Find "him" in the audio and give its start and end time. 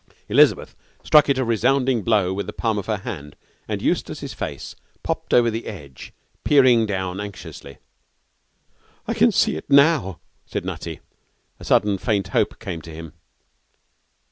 12.91-13.13